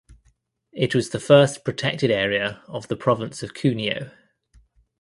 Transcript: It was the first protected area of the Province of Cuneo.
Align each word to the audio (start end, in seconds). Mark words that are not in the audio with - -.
It 0.73 0.95
was 0.95 1.11
the 1.11 1.19
first 1.19 1.63
protected 1.63 2.09
area 2.09 2.63
of 2.67 2.87
the 2.87 2.95
Province 2.95 3.43
of 3.43 3.53
Cuneo. 3.53 4.09